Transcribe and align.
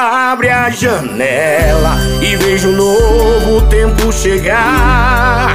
Abre 0.00 0.48
a 0.48 0.70
janela 0.70 1.96
e 2.22 2.36
veja 2.36 2.68
um 2.68 2.76
novo 2.76 3.62
tempo 3.62 4.12
chegar. 4.12 5.52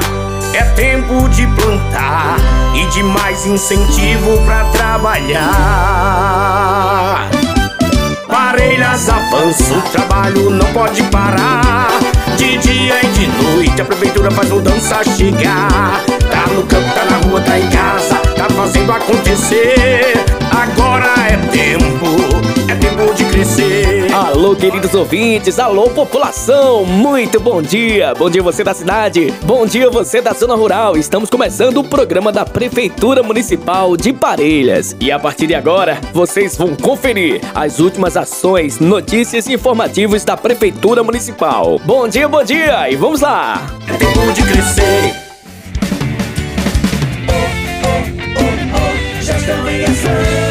É 0.54 0.64
tempo 0.76 1.30
de 1.30 1.48
plantar 1.48 2.36
e 2.76 2.86
de 2.88 3.02
mais 3.04 3.46
incentivo 3.46 4.38
pra 4.44 4.66
trabalhar. 4.66 5.40
Parelhas 8.28 9.08
avança, 9.08 9.76
o 9.76 9.82
trabalho 9.84 10.50
não 10.50 10.66
pode 10.74 11.02
parar. 11.04 11.88
De 12.36 12.58
dia 12.58 13.00
e 13.02 13.08
de 13.14 13.28
noite 13.28 13.82
a 13.82 13.86
prefeitura 13.86 14.30
faz 14.30 14.50
mudança 14.50 15.06
chegar. 15.06 16.04
Tá 16.30 16.48
no 16.54 16.64
campo, 16.64 16.94
tá 16.94 17.06
na 17.06 17.16
rua, 17.26 17.40
tá 17.40 17.58
em 17.58 17.70
casa, 17.70 18.16
tá 18.36 18.50
fazendo 18.50 18.92
acontecer. 18.92 20.22
Agora 20.52 21.14
é 21.30 21.38
tempo. 21.48 22.63
Alô, 24.44 24.58
queridos 24.58 24.94
ouvintes, 24.94 25.58
alô, 25.58 25.90
população, 25.90 26.84
muito 26.84 27.40
bom 27.40 27.62
dia. 27.62 28.14
Bom 28.14 28.30
dia 28.30 28.44
você 28.44 28.62
da 28.62 28.74
cidade, 28.74 29.34
bom 29.44 29.66
dia 29.66 29.90
você 29.90 30.22
da 30.22 30.34
zona 30.34 30.54
rural. 30.54 30.98
Estamos 30.98 31.30
começando 31.30 31.78
o 31.78 31.84
programa 31.84 32.30
da 32.30 32.44
Prefeitura 32.44 33.24
Municipal 33.24 33.96
de 33.96 34.12
Parelhas. 34.12 34.98
E 35.00 35.14
a 35.14 35.18
partir 35.18 35.48
de 35.48 35.56
agora, 35.56 35.98
vocês 36.12 36.58
vão 36.58 36.76
conferir 36.76 37.40
as 37.56 37.80
últimas 37.80 38.18
ações, 38.18 38.80
notícias 38.80 39.48
e 39.48 39.54
informativos 39.54 40.26
da 40.26 40.36
Prefeitura 40.36 41.02
Municipal. 41.06 41.80
Bom 41.86 42.06
dia, 42.10 42.28
bom 42.28 42.44
dia 42.44 42.90
e 42.90 42.98
vamos 42.98 43.22
lá. 43.22 43.66
É 43.88 43.94
tempo 43.96 44.34
de 44.34 44.44
crescer. 44.44 45.14
Já 49.22 49.38
estão 49.38 49.70
em 49.70 49.86
ação. 49.86 50.43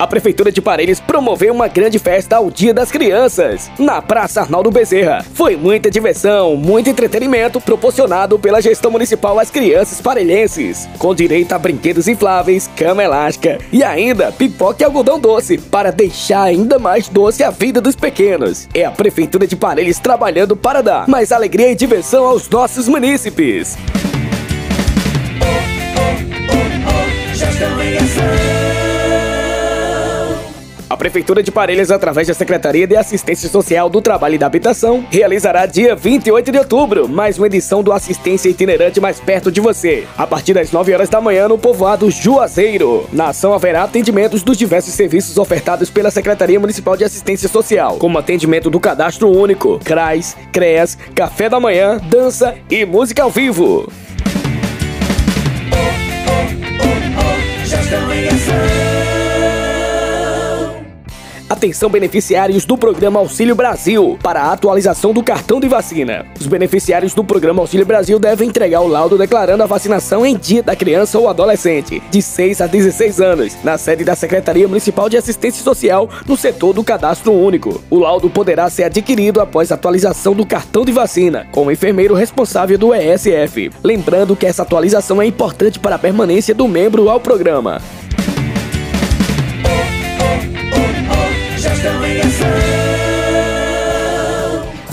A 0.00 0.06
Prefeitura 0.06 0.50
de 0.50 0.62
Parelhas 0.62 0.98
promoveu 0.98 1.52
uma 1.52 1.68
grande 1.68 1.98
festa 1.98 2.36
ao 2.36 2.50
Dia 2.50 2.72
das 2.72 2.90
Crianças, 2.90 3.70
na 3.78 4.00
Praça 4.00 4.40
Arnaldo 4.40 4.70
Bezerra. 4.70 5.22
Foi 5.34 5.56
muita 5.56 5.90
diversão, 5.90 6.56
muito 6.56 6.88
entretenimento 6.88 7.60
proporcionado 7.60 8.38
pela 8.38 8.62
gestão 8.62 8.90
municipal 8.90 9.38
às 9.38 9.50
crianças 9.50 10.00
parelhenses, 10.00 10.88
com 10.98 11.14
direito 11.14 11.52
a 11.52 11.58
brinquedos 11.58 12.08
infláveis, 12.08 12.66
cama 12.74 13.04
elástica 13.04 13.58
e 13.70 13.84
ainda 13.84 14.32
pipoca 14.32 14.82
e 14.82 14.86
algodão 14.86 15.20
doce, 15.20 15.58
para 15.58 15.92
deixar 15.92 16.44
ainda 16.44 16.78
mais 16.78 17.06
doce 17.06 17.44
a 17.44 17.50
vida 17.50 17.78
dos 17.78 17.94
pequenos. 17.94 18.66
É 18.72 18.86
a 18.86 18.90
Prefeitura 18.90 19.46
de 19.46 19.54
Parelhas 19.54 19.98
trabalhando 19.98 20.56
para 20.56 20.82
dar 20.82 21.06
mais 21.08 21.30
alegria 21.30 21.70
e 21.70 21.74
diversão 21.74 22.24
aos 22.24 22.48
nossos 22.48 22.88
munícipes. 22.88 23.76
Estão 27.34 27.82
em 27.82 27.96
ação. 27.98 28.49
Prefeitura 31.00 31.42
de 31.42 31.50
Parelhas, 31.50 31.90
através 31.90 32.28
da 32.28 32.34
Secretaria 32.34 32.86
de 32.86 32.94
Assistência 32.94 33.48
Social 33.48 33.88
do 33.88 34.02
Trabalho 34.02 34.34
e 34.34 34.38
da 34.38 34.44
Habitação, 34.44 35.02
realizará 35.10 35.64
dia 35.64 35.96
28 35.96 36.52
de 36.52 36.58
outubro 36.58 37.08
mais 37.08 37.38
uma 37.38 37.46
edição 37.46 37.82
do 37.82 37.90
Assistência 37.90 38.50
Itinerante 38.50 39.00
mais 39.00 39.18
perto 39.18 39.50
de 39.50 39.62
você, 39.62 40.06
a 40.18 40.26
partir 40.26 40.52
das 40.52 40.70
9 40.70 40.92
horas 40.92 41.08
da 41.08 41.18
manhã 41.18 41.48
no 41.48 41.56
povoado 41.56 42.10
Juazeiro. 42.10 43.08
Na 43.14 43.28
ação 43.28 43.54
haverá 43.54 43.84
atendimentos 43.84 44.42
dos 44.42 44.58
diversos 44.58 44.92
serviços 44.92 45.38
ofertados 45.38 45.88
pela 45.88 46.10
Secretaria 46.10 46.60
Municipal 46.60 46.98
de 46.98 47.04
Assistência 47.04 47.48
Social, 47.48 47.96
como 47.96 48.18
atendimento 48.18 48.68
do 48.68 48.78
Cadastro 48.78 49.30
Único, 49.30 49.80
CRAS, 49.82 50.36
CREAS, 50.52 50.98
café 51.14 51.48
da 51.48 51.58
manhã, 51.58 51.98
dança 52.10 52.54
e 52.68 52.84
música 52.84 53.22
ao 53.22 53.30
vivo. 53.30 53.90
Atenção 61.60 61.90
beneficiários 61.90 62.64
do 62.64 62.74
programa 62.74 63.20
Auxílio 63.20 63.54
Brasil 63.54 64.18
para 64.22 64.44
a 64.44 64.52
atualização 64.54 65.12
do 65.12 65.22
cartão 65.22 65.60
de 65.60 65.68
vacina. 65.68 66.24
Os 66.40 66.46
beneficiários 66.46 67.12
do 67.12 67.22
programa 67.22 67.60
Auxílio 67.60 67.84
Brasil 67.84 68.18
devem 68.18 68.48
entregar 68.48 68.80
o 68.80 68.88
laudo 68.88 69.18
declarando 69.18 69.62
a 69.62 69.66
vacinação 69.66 70.24
em 70.24 70.38
dia 70.38 70.62
da 70.62 70.74
criança 70.74 71.18
ou 71.18 71.28
adolescente 71.28 72.02
de 72.10 72.22
6 72.22 72.62
a 72.62 72.66
16 72.66 73.20
anos 73.20 73.58
na 73.62 73.76
sede 73.76 74.04
da 74.04 74.16
Secretaria 74.16 74.66
Municipal 74.66 75.10
de 75.10 75.18
Assistência 75.18 75.62
Social 75.62 76.08
no 76.26 76.34
setor 76.34 76.72
do 76.72 76.82
Cadastro 76.82 77.30
Único. 77.30 77.84
O 77.90 77.98
laudo 77.98 78.30
poderá 78.30 78.70
ser 78.70 78.84
adquirido 78.84 79.38
após 79.38 79.70
a 79.70 79.74
atualização 79.74 80.32
do 80.32 80.46
cartão 80.46 80.82
de 80.82 80.92
vacina 80.92 81.46
com 81.52 81.66
o 81.66 81.70
enfermeiro 81.70 82.14
responsável 82.14 82.78
do 82.78 82.94
ESF. 82.94 83.70
Lembrando 83.84 84.34
que 84.34 84.46
essa 84.46 84.62
atualização 84.62 85.20
é 85.20 85.26
importante 85.26 85.78
para 85.78 85.96
a 85.96 85.98
permanência 85.98 86.54
do 86.54 86.66
membro 86.66 87.10
ao 87.10 87.20
programa. 87.20 87.82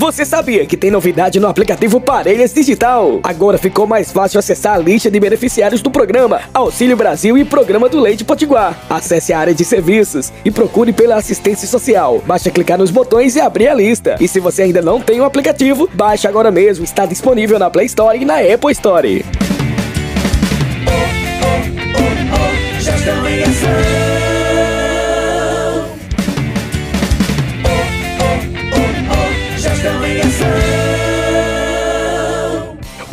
Você 0.07 0.23
sabia 0.23 0.65
que 0.65 0.77
tem 0.77 0.89
novidade 0.89 1.37
no 1.37 1.47
aplicativo 1.47 1.99
Parelhas 1.99 2.53
Digital? 2.53 3.19
Agora 3.23 3.57
ficou 3.57 3.85
mais 3.85 4.09
fácil 4.09 4.39
acessar 4.39 4.75
a 4.75 4.77
lista 4.77 5.11
de 5.11 5.19
beneficiários 5.19 5.81
do 5.81 5.91
programa 5.91 6.41
Auxílio 6.53 6.95
Brasil 6.95 7.37
e 7.37 7.43
Programa 7.43 7.89
do 7.89 7.99
Leite 7.99 8.23
Potiguar. 8.23 8.79
Acesse 8.89 9.33
a 9.33 9.39
área 9.39 9.53
de 9.53 9.65
serviços 9.65 10.31
e 10.45 10.49
procure 10.49 10.93
pela 10.93 11.17
assistência 11.17 11.67
social. 11.67 12.23
Basta 12.25 12.49
clicar 12.49 12.77
nos 12.77 12.89
botões 12.89 13.35
e 13.35 13.41
abrir 13.41 13.67
a 13.67 13.73
lista. 13.73 14.15
E 14.19 14.27
se 14.27 14.39
você 14.39 14.61
ainda 14.61 14.81
não 14.81 15.01
tem 15.01 15.19
o 15.19 15.25
aplicativo, 15.25 15.89
baixe 15.93 16.25
agora 16.25 16.51
mesmo. 16.51 16.85
Está 16.85 17.05
disponível 17.05 17.59
na 17.59 17.69
Play 17.69 17.87
Store 17.87 18.17
e 18.17 18.23
na 18.23 18.37
Apple 18.37 18.71
Store. 18.71 19.25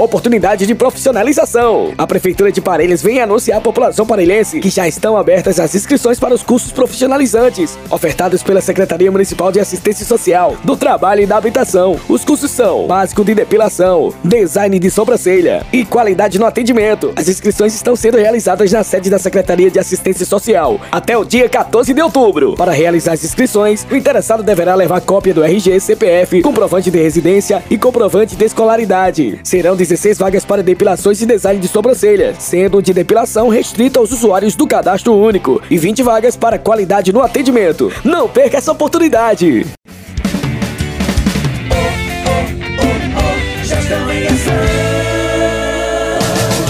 Oportunidade 0.05 0.67
de 0.67 0.75
profissionalização. 0.75 1.95
A 1.97 2.07
Prefeitura 2.07 2.53
de 2.53 2.61
Parelhas 2.61 3.03
vem 3.03 3.23
anunciar 3.23 3.57
à 3.57 3.61
população 3.61 4.05
parelhense 4.05 4.61
que 4.61 4.69
já 4.69 4.87
estão 4.87 5.17
abertas 5.17 5.59
as 5.59 5.75
inscrições 5.75 6.21
para 6.21 6.35
os 6.35 6.43
cursos 6.43 6.71
profissionalizantes 6.71 7.79
ofertados 7.89 8.43
pela 8.43 8.61
Secretaria 8.61 9.11
Municipal 9.11 9.51
de 9.51 9.61
Assistência 9.61 10.05
Social, 10.05 10.57
do 10.63 10.77
Trabalho 10.77 11.23
e 11.23 11.27
da 11.27 11.39
Habitação. 11.39 11.99
Os 12.07 12.23
cursos 12.23 12.51
são 12.51 12.87
básico 12.87 13.25
de 13.25 13.35
depilação, 13.35 14.13
design 14.23 14.79
de 14.79 14.91
sobrancelha 14.91 15.65
e 15.73 15.87
qualidade 15.87 16.39
no 16.39 16.45
atendimento. 16.45 17.15
As 17.17 17.27
inscrições 17.27 17.75
estão 17.75 17.97
sendo 17.97 18.19
realizadas 18.19 18.71
na 18.73 18.85
sede 18.85 19.09
da 19.09 19.19
Secretaria 19.19 19.71
de 19.71 19.79
Assistência 19.79 20.27
Social 20.27 20.79
até 20.93 21.17
o 21.17 21.25
dia 21.25 21.49
14 21.49 21.95
de 21.95 22.03
outubro. 22.03 22.57
Para 22.57 22.73
realizar 22.73 23.15
as 23.15 23.25
inscrições, 23.25 23.87
o 23.91 23.97
interessado 23.97 24.43
deverá 24.43 24.75
levar 24.75 25.01
cópia 25.01 25.33
do 25.33 25.43
RG, 25.43 25.81
CPF, 25.81 26.43
comprovante 26.43 26.91
de 26.91 27.01
residência 27.01 27.65
e 27.71 27.79
comprovante 27.79 28.37
de 28.37 28.45
escolaridade. 28.45 29.41
Serão 29.43 29.75
16 29.75 29.94
vagas 30.19 30.45
para 30.45 30.63
depilações 30.63 31.21
e 31.21 31.27
design 31.27 31.61
de 31.61 31.69
sobrancelhas, 31.69 32.37
sendo 32.39 32.83
de 32.83 32.93
depilação 32.93 33.49
restrita 33.49 33.99
aos 33.99 34.13
usuários 34.13 34.55
do 34.55 34.67
cadastro 34.67 35.15
único 35.15 35.61
e 35.71 35.79
20 35.79 36.03
vagas 36.03 36.37
para 36.37 36.59
qualidade 36.59 37.13
no 37.13 37.23
atendimento. 37.23 37.93
Não 38.05 38.29
perca 38.29 38.59
essa 38.59 38.73
oportunidade! 38.73 39.67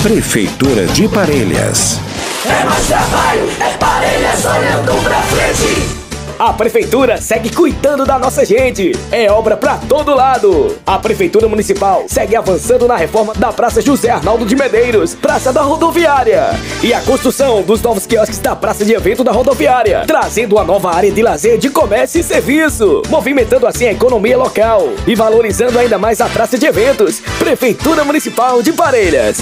Prefeitura 0.03 0.87
de 0.89 1.09
Parelhas. 1.09 1.99
É 2.45 2.65
mais 2.65 2.87
trabalho, 2.87 3.49
é 3.59 3.77
parelhas 3.79 4.45
olhando 4.45 5.03
pra 5.03 5.23
frente. 5.23 6.03
A 6.44 6.53
prefeitura 6.53 7.16
segue 7.22 7.49
cuidando 7.49 8.05
da 8.05 8.19
nossa 8.19 8.44
gente. 8.44 8.93
É 9.10 9.31
obra 9.32 9.56
pra 9.56 9.78
todo 9.78 10.15
lado. 10.15 10.77
A 10.84 10.99
prefeitura 10.99 11.49
municipal 11.49 12.05
segue 12.06 12.37
avançando 12.37 12.87
na 12.87 12.97
reforma 12.97 13.32
da 13.32 13.50
Praça 13.50 13.81
José 13.81 14.10
Arnaldo 14.10 14.44
de 14.44 14.55
Medeiros, 14.55 15.15
Praça 15.15 15.55
da 15.55 15.62
Rodoviária, 15.62 16.50
e 16.82 16.93
a 16.93 17.00
construção 17.00 17.62
dos 17.62 17.81
novos 17.81 18.05
quiosques 18.06 18.38
da 18.41 18.55
Praça 18.55 18.84
de 18.84 18.93
Evento 18.93 19.25
da 19.25 19.32
Rodoviária, 19.32 20.05
trazendo 20.06 20.56
uma 20.56 20.65
nova 20.65 20.94
área 20.94 21.10
de 21.10 21.22
lazer, 21.22 21.56
de 21.56 21.70
comércio 21.70 22.20
e 22.20 22.23
serviço, 22.23 23.00
movimentando 23.08 23.67
assim 23.67 23.87
a 23.87 23.93
economia 23.93 24.37
local 24.37 24.91
e 25.06 25.14
valorizando 25.14 25.79
ainda 25.79 25.96
mais 25.96 26.20
a 26.20 26.29
Praça 26.29 26.58
de 26.58 26.67
Eventos. 26.67 27.23
Prefeitura 27.38 28.05
Municipal 28.05 28.62
de 28.62 28.70
Parelhas. 28.70 29.38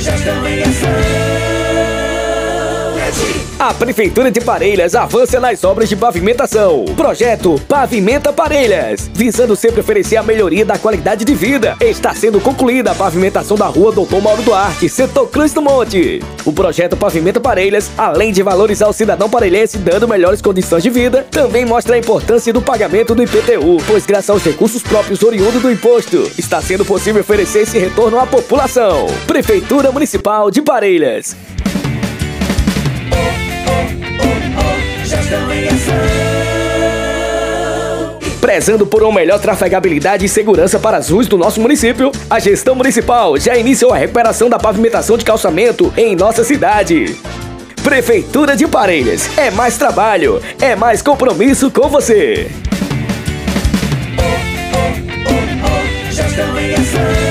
Já 0.00 0.14
estão 0.16 0.46
em 0.46 0.60
ação. 0.60 1.21
A 3.72 3.74
Prefeitura 3.74 4.30
de 4.30 4.38
Parelhas 4.38 4.94
avança 4.94 5.40
nas 5.40 5.64
obras 5.64 5.88
de 5.88 5.96
pavimentação. 5.96 6.84
Projeto 6.94 7.58
Pavimenta 7.66 8.30
Parelhas, 8.30 9.10
visando 9.14 9.56
sempre 9.56 9.80
oferecer 9.80 10.16
a 10.16 10.22
melhoria 10.22 10.62
da 10.62 10.78
qualidade 10.78 11.24
de 11.24 11.34
vida. 11.34 11.74
Está 11.80 12.14
sendo 12.14 12.38
concluída 12.38 12.90
a 12.90 12.94
pavimentação 12.94 13.56
da 13.56 13.64
rua 13.64 13.90
Doutor 13.90 14.20
Mauro 14.20 14.42
Duarte, 14.42 14.90
setor 14.90 15.26
Cruz 15.30 15.54
do 15.54 15.62
Monte. 15.62 16.20
O 16.44 16.52
projeto 16.52 16.98
Pavimenta 16.98 17.40
Parelhas, 17.40 17.90
além 17.96 18.30
de 18.30 18.42
valorizar 18.42 18.88
o 18.88 18.92
cidadão 18.92 19.30
parelhense 19.30 19.78
dando 19.78 20.06
melhores 20.06 20.42
condições 20.42 20.82
de 20.82 20.90
vida, 20.90 21.26
também 21.30 21.64
mostra 21.64 21.96
a 21.96 21.98
importância 21.98 22.52
do 22.52 22.60
pagamento 22.60 23.14
do 23.14 23.22
IPTU, 23.22 23.78
pois 23.86 24.04
graças 24.04 24.28
aos 24.28 24.44
recursos 24.44 24.82
próprios 24.82 25.22
oriundos 25.22 25.62
do 25.62 25.72
imposto, 25.72 26.30
está 26.36 26.60
sendo 26.60 26.84
possível 26.84 27.22
oferecer 27.22 27.62
esse 27.62 27.78
retorno 27.78 28.18
à 28.18 28.26
população. 28.26 29.06
Prefeitura 29.26 29.90
Municipal 29.90 30.50
de 30.50 30.60
Parelhas 30.60 31.34
oh. 34.58 34.82
Prezando 38.40 38.86
por 38.86 39.02
uma 39.02 39.12
melhor 39.12 39.38
trafegabilidade 39.38 40.26
e 40.26 40.28
segurança 40.28 40.78
para 40.78 40.96
as 40.96 41.10
ruas 41.10 41.28
do 41.28 41.38
nosso 41.38 41.60
município, 41.60 42.10
a 42.28 42.40
gestão 42.40 42.74
municipal 42.74 43.38
já 43.38 43.56
iniciou 43.56 43.92
a 43.92 43.96
recuperação 43.96 44.50
da 44.50 44.58
pavimentação 44.58 45.16
de 45.16 45.24
calçamento 45.24 45.94
em 45.96 46.16
nossa 46.16 46.42
cidade. 46.42 47.16
Prefeitura 47.82 48.56
de 48.56 48.66
Parelhas, 48.66 49.30
é 49.38 49.50
mais 49.50 49.76
trabalho, 49.76 50.42
é 50.60 50.74
mais 50.76 51.02
compromisso 51.02 51.70
com 51.70 51.88
você. 51.88 52.50
Oh, 54.18 54.22
oh, 54.76 54.92
oh, 55.28 55.68
oh. 57.18 57.21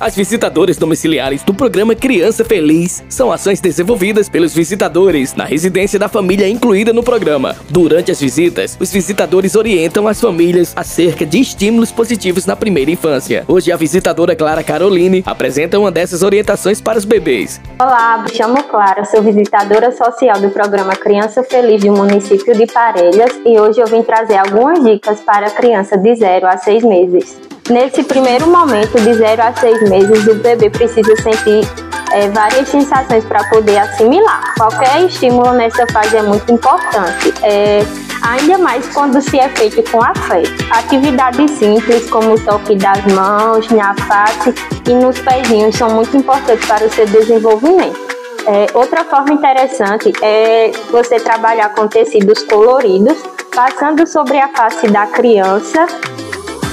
As 0.00 0.16
visitadoras 0.16 0.78
domiciliares 0.78 1.42
do 1.42 1.52
programa 1.52 1.94
Criança 1.94 2.42
Feliz 2.42 3.04
são 3.06 3.30
ações 3.30 3.60
desenvolvidas 3.60 4.30
pelos 4.30 4.54
visitadores 4.54 5.34
na 5.34 5.44
residência 5.44 5.98
da 5.98 6.08
família 6.08 6.48
incluída 6.48 6.90
no 6.90 7.02
programa. 7.02 7.54
Durante 7.68 8.10
as 8.10 8.18
visitas, 8.18 8.78
os 8.80 8.90
visitadores 8.90 9.54
orientam 9.54 10.08
as 10.08 10.18
famílias 10.18 10.72
acerca 10.74 11.26
de 11.26 11.38
estímulos 11.38 11.92
positivos 11.92 12.46
na 12.46 12.56
primeira 12.56 12.90
infância. 12.90 13.44
Hoje, 13.46 13.70
a 13.70 13.76
visitadora 13.76 14.34
Clara 14.34 14.64
Caroline 14.64 15.22
apresenta 15.26 15.78
uma 15.78 15.92
dessas 15.92 16.22
orientações 16.22 16.80
para 16.80 16.96
os 16.96 17.04
bebês. 17.04 17.60
Olá, 17.78 18.24
me 18.26 18.34
chamo 18.34 18.62
Clara, 18.62 19.04
sou 19.04 19.22
visitadora 19.22 19.92
social 19.92 20.40
do 20.40 20.48
programa 20.48 20.96
Criança 20.96 21.42
Feliz 21.42 21.84
do 21.84 21.92
município 21.92 22.56
de 22.56 22.66
Parelhas 22.66 23.38
e 23.44 23.60
hoje 23.60 23.78
eu 23.78 23.86
vim 23.86 24.02
trazer 24.02 24.38
algumas 24.38 24.82
dicas 24.82 25.20
para 25.20 25.48
a 25.48 25.50
criança 25.50 25.98
de 25.98 26.14
0 26.14 26.46
a 26.46 26.56
6 26.56 26.84
meses. 26.84 27.49
Nesse 27.68 28.02
primeiro 28.02 28.46
momento, 28.48 29.00
de 29.00 29.14
0 29.14 29.42
a 29.42 29.52
6 29.52 29.88
meses, 29.88 30.26
o 30.26 30.34
bebê 30.36 30.70
precisa 30.70 31.14
sentir 31.16 31.68
é, 32.12 32.28
várias 32.28 32.68
sensações 32.68 33.24
para 33.24 33.44
poder 33.48 33.78
assimilar. 33.78 34.54
Qualquer 34.56 35.04
estímulo 35.04 35.52
nessa 35.52 35.86
fase 35.92 36.16
é 36.16 36.22
muito 36.22 36.50
importante. 36.52 37.32
É, 37.42 37.80
ainda 38.22 38.58
mais 38.58 38.86
quando 38.88 39.20
se 39.20 39.38
é 39.38 39.48
feito 39.50 39.88
com 39.90 40.02
afeto. 40.02 40.50
Atividades 40.70 41.50
simples, 41.52 42.08
como 42.10 42.34
o 42.34 42.40
toque 42.40 42.76
das 42.76 43.04
mãos, 43.12 43.68
na 43.70 43.94
face 43.94 44.54
e 44.88 44.94
nos 44.94 45.18
pezinhos, 45.20 45.76
são 45.76 45.90
muito 45.90 46.16
importantes 46.16 46.66
para 46.66 46.84
o 46.84 46.90
seu 46.90 47.06
desenvolvimento. 47.06 48.10
É, 48.46 48.66
outra 48.74 49.04
forma 49.04 49.32
interessante 49.32 50.12
é 50.22 50.72
você 50.90 51.20
trabalhar 51.20 51.68
com 51.74 51.86
tecidos 51.86 52.42
coloridos, 52.44 53.18
passando 53.54 54.06
sobre 54.06 54.38
a 54.38 54.48
face 54.48 54.88
da 54.88 55.06
criança 55.06 55.86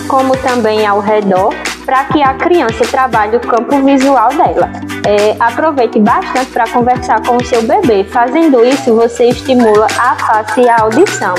como 0.07 0.35
também 0.37 0.85
ao 0.85 0.99
redor, 0.99 1.53
para 1.85 2.05
que 2.05 2.21
a 2.21 2.33
criança 2.33 2.85
trabalhe 2.89 3.37
o 3.37 3.39
campo 3.39 3.81
visual 3.83 4.29
dela. 4.29 4.69
É, 5.05 5.35
aproveite 5.39 5.99
bastante 5.99 6.51
para 6.51 6.67
conversar 6.67 7.21
com 7.25 7.37
o 7.37 7.45
seu 7.45 7.61
bebê. 7.61 8.03
Fazendo 8.03 8.65
isso, 8.65 8.93
você 8.93 9.29
estimula 9.29 9.87
a 9.97 10.15
face 10.15 10.61
e 10.61 10.69
a 10.69 10.81
audição. 10.81 11.35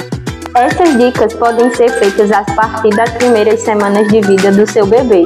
Essas 0.54 0.96
dicas 0.96 1.34
podem 1.34 1.72
ser 1.74 1.90
feitas 1.90 2.32
a 2.32 2.42
partir 2.42 2.90
das 2.90 3.10
primeiras 3.10 3.60
semanas 3.60 4.08
de 4.08 4.20
vida 4.20 4.50
do 4.50 4.66
seu 4.66 4.86
bebê. 4.86 5.24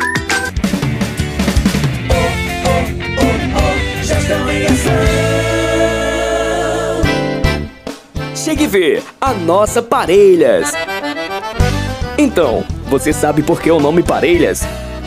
Chegue 8.35 8.67
ver 8.67 9.03
a 9.21 9.33
nossa 9.33 9.81
Parelhas. 9.81 10.73
Então, 12.19 12.65
você 12.93 13.11
sabe 13.11 13.43
por 13.43 13.59
que 13.59 13.71
o 13.71 13.81
nome 13.81 14.03
Parelhas? 14.03 14.69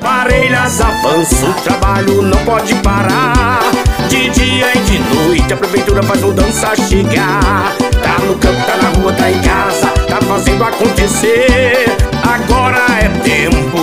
Parelhas 0.00 0.80
avança, 0.80 1.46
o 1.46 1.52
trabalho 1.62 2.22
não 2.22 2.38
pode 2.44 2.74
parar. 2.76 3.60
De 4.08 4.28
dia 4.30 4.70
e 4.74 4.78
de 4.80 4.98
noite 5.14 5.52
a 5.52 5.56
prefeitura 5.56 6.02
faz 6.02 6.20
mudança 6.20 6.74
chegar. 6.76 7.74
Tá 8.02 8.18
no 8.24 8.34
campo, 8.36 8.60
tá 8.66 8.76
na 8.82 8.88
rua, 8.98 9.12
tá 9.12 9.30
em 9.30 9.40
casa, 9.40 9.88
tá 10.08 10.20
fazendo 10.26 10.64
acontecer. 10.64 11.86
Agora 12.22 12.84
é 13.00 13.08
tempo, 13.20 13.78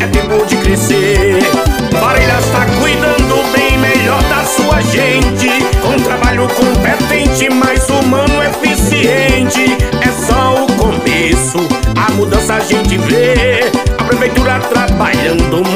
é 0.00 0.06
tempo 0.06 0.46
de 0.46 0.56
crescer. 0.56 1.38
Parelhas 2.00 2.44
tá 2.46 2.66
cuidando 2.80 3.52
bem 3.52 3.78
melhor 3.78 4.22
da 4.24 4.44
sua 4.44 4.80
gente. 4.82 5.48
Com 5.80 5.98
trabalho 6.02 6.48
competente, 6.48 7.50
mais 7.50 7.88
humano, 7.88 8.42
eficiente. 8.42 9.76
É 10.00 10.26
só 10.26 10.64
o 10.64 10.66
começo, 10.74 11.58
a 11.96 12.12
mudança 12.12 12.54
a 12.54 12.60
gente 12.60 12.96
vê 12.98 13.70
prefeitura 14.06 14.60
trabalhando 14.60 14.85
muito 14.98 15.75